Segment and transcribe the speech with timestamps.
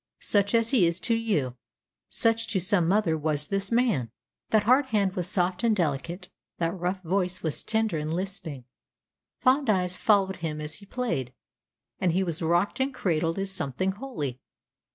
[0.23, 1.57] Such as he is to you,
[2.09, 4.09] such to some mother was this man.
[4.49, 6.27] That hard hand was soft and delicate;
[6.57, 8.65] that rough voice was tender and lisping;
[9.41, 11.33] fond eyes followed him as he played,
[11.99, 14.39] and he was rocked and cradled as something holy.